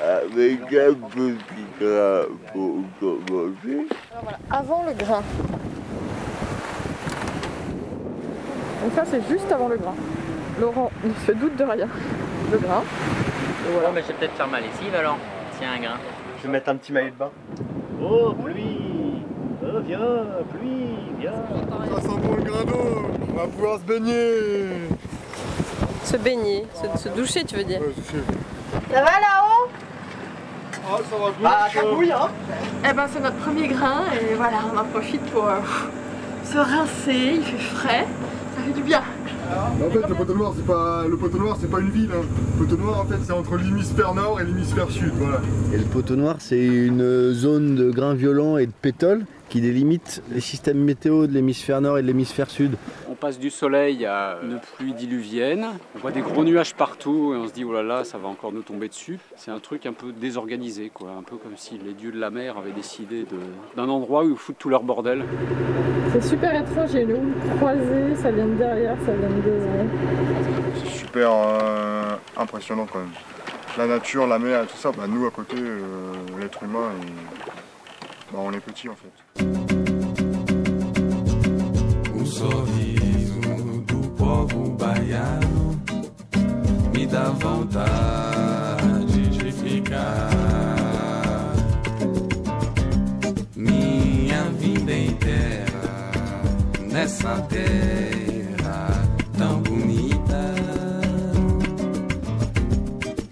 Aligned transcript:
avec 0.00 0.60
un 0.72 0.94
petit 0.94 1.66
pour 2.52 2.84
commencer. 3.00 3.86
Avant 4.50 4.84
le 4.86 4.92
grain. 4.92 5.22
Donc 8.82 8.92
ça 8.94 9.04
c'est 9.10 9.22
juste 9.28 9.50
avant 9.50 9.68
le 9.68 9.76
grain. 9.76 9.94
Laurent 10.60 10.90
ne 11.04 11.12
se 11.26 11.32
doute 11.32 11.56
de 11.56 11.64
rien. 11.64 11.88
Le 12.52 12.58
grain. 12.58 12.82
Et 13.68 13.72
voilà. 13.72 13.90
Mais 13.94 14.02
je 14.02 14.06
vais 14.08 14.14
peut-être 14.14 14.34
faire 14.34 14.48
ma 14.48 14.60
lessive 14.60 14.94
alors. 14.98 15.18
Tiens, 15.58 15.68
un 15.76 15.80
grain. 15.80 15.96
Je 16.38 16.46
vais 16.46 16.52
mettre 16.52 16.68
un 16.70 16.76
petit 16.76 16.92
maillot 16.92 17.10
de 17.10 17.14
bain. 17.14 17.30
Oh, 18.02 18.32
pluie 18.32 19.22
Oh, 19.62 19.80
viens, 19.84 19.98
pluie, 20.52 20.96
viens 21.18 21.32
Ça 21.94 22.00
sent 22.02 22.08
bon 22.22 22.36
le 22.36 22.42
grain 22.44 22.64
d'eau, 22.64 23.02
on 23.30 23.36
va 23.36 23.46
pouvoir 23.46 23.78
se 23.78 23.84
baigner. 23.84 24.68
Se 26.04 26.16
baigner, 26.18 26.64
se, 26.74 27.02
se 27.02 27.08
doucher 27.08 27.44
tu 27.44 27.56
veux 27.56 27.64
dire. 27.64 27.80
Ouais. 27.80 27.92
Ça 28.92 29.00
va 29.00 29.04
là-haut? 29.20 29.68
Ah, 30.88 30.98
ça 31.10 31.16
va 31.40 31.50
Ah, 31.64 31.68
cagouille, 31.72 32.12
hein 32.12 32.28
Eh 32.88 32.92
ben 32.92 33.06
c'est 33.12 33.20
notre 33.20 33.36
premier 33.38 33.66
grain 33.66 34.02
et 34.12 34.34
voilà, 34.34 34.58
on 34.72 34.78
en 34.78 34.84
profite 34.84 35.22
pour 35.32 35.48
euh, 35.48 35.58
se 36.44 36.58
rincer, 36.58 37.34
il 37.36 37.42
fait 37.42 37.58
frais, 37.58 38.06
ça 38.56 38.62
fait 38.64 38.72
du 38.72 38.82
bien. 38.82 39.02
En 39.52 39.90
fait, 39.90 40.08
le 40.08 40.14
poteau 40.14 40.34
noir, 40.34 40.52
c'est 40.56 40.66
pas 40.66 41.04
pas 41.70 41.80
une 41.80 41.90
ville. 41.90 42.10
Hein. 42.12 42.24
Le 42.58 42.64
poteau 42.64 42.80
noir, 42.80 43.00
en 43.00 43.04
fait, 43.04 43.16
c'est 43.24 43.32
entre 43.32 43.56
l'hémisphère 43.56 44.14
nord 44.14 44.40
et 44.40 44.44
l'hémisphère 44.44 44.90
sud. 44.90 45.12
Voilà. 45.16 45.40
Et 45.72 45.78
le 45.78 45.84
poteau 45.84 46.16
noir, 46.16 46.36
c'est 46.38 46.64
une 46.64 47.32
zone 47.32 47.76
de 47.76 47.90
grains 47.90 48.14
violents 48.14 48.56
et 48.56 48.66
de 48.66 48.72
pétole 48.72 49.24
qui 49.48 49.60
délimite 49.60 50.22
les 50.32 50.40
systèmes 50.40 50.78
météo 50.78 51.26
de 51.26 51.32
l'hémisphère 51.32 51.80
nord 51.80 51.98
et 51.98 52.02
de 52.02 52.06
l'hémisphère 52.06 52.50
sud. 52.50 52.72
On 53.16 53.18
passe 53.18 53.38
du 53.38 53.48
soleil 53.48 54.04
à 54.04 54.36
une 54.42 54.60
pluie 54.60 54.92
diluvienne. 54.92 55.68
On 55.94 56.00
voit 56.00 56.10
des 56.10 56.20
gros 56.20 56.44
nuages 56.44 56.74
partout 56.74 57.32
et 57.32 57.38
on 57.38 57.48
se 57.48 57.52
dit 57.54 57.64
oh 57.64 57.72
là 57.72 57.82
là, 57.82 58.04
ça 58.04 58.18
va 58.18 58.28
encore 58.28 58.52
nous 58.52 58.60
tomber 58.60 58.88
dessus. 58.88 59.18
C'est 59.36 59.50
un 59.50 59.58
truc 59.58 59.86
un 59.86 59.94
peu 59.94 60.12
désorganisé, 60.12 60.90
quoi. 60.92 61.12
Un 61.18 61.22
peu 61.22 61.38
comme 61.38 61.56
si 61.56 61.78
les 61.78 61.94
dieux 61.94 62.12
de 62.12 62.20
la 62.20 62.28
mer 62.28 62.58
avaient 62.58 62.72
décidé 62.72 63.24
d'un 63.74 63.88
endroit 63.88 64.22
où 64.22 64.32
ils 64.32 64.36
foutent 64.36 64.58
tout 64.58 64.68
leur 64.68 64.82
bordel. 64.82 65.24
C'est 66.12 66.24
super 66.24 66.54
étrange, 66.60 66.90
il 66.92 66.96
y 66.96 66.98
a 66.98 67.02
une 67.04 67.12
houle 67.12 67.34
croisée, 67.56 68.16
ça 68.16 68.30
vient 68.30 68.48
de 68.48 68.54
derrière, 68.54 68.96
ça 69.06 69.12
vient 69.14 69.30
de 69.30 69.40
devant. 69.40 69.86
C'est 70.74 70.90
super 70.90 71.30
euh, 71.32 72.16
impressionnant 72.36 72.86
quand 72.92 72.98
même. 72.98 73.14
La 73.78 73.86
nature, 73.86 74.26
la 74.26 74.38
mer 74.38 74.64
et 74.64 74.66
tout 74.66 74.76
ça, 74.76 74.92
bah, 74.92 75.04
nous 75.08 75.24
à 75.26 75.30
côté, 75.30 75.56
euh, 75.58 76.12
l'être 76.38 76.62
humain, 76.62 76.90
bah, 78.30 78.40
on 78.42 78.52
est 78.52 78.60
petit 78.60 78.90
en 78.90 78.94
fait. 78.94 79.65
Baiano 84.76 85.80
me 86.94 87.06
dá 87.06 87.30
vontade 87.30 89.28
de 89.30 89.52
ficar 89.52 90.30
minha 93.54 94.42
vida 94.58 94.92
inteira 94.92 95.66
nessa 96.90 97.36
terra 97.42 99.02
tão 99.36 99.60
bonita. 99.62 100.54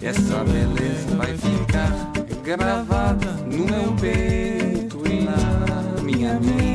Essa 0.03 0.45
beleza 0.45 1.17
vai 1.17 1.37
ficar 1.37 2.13
gravada 2.45 3.33
no 3.51 3.65
meu 3.65 3.93
peito 4.01 5.03
e 5.07 5.25
na 5.25 6.03
minha 6.03 6.39
mente. 6.41 6.74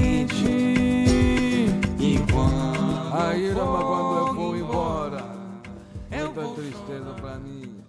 Tristeza 6.70 7.14
pra 7.14 7.36
mim. 7.40 7.84